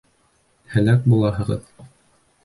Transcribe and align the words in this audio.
Һәләк 0.75 1.03
булаһығыҙ! 1.13 1.69